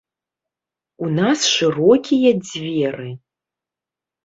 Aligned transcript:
У 1.07 1.09
нас 1.19 1.39
шырокія 1.57 2.33
дзверы! 2.45 3.09